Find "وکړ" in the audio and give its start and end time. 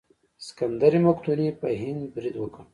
2.39-2.63